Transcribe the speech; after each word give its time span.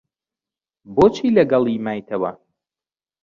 بۆچی 0.95 1.27
لەگەڵی 1.37 1.77
مایتەوە؟ 1.85 2.31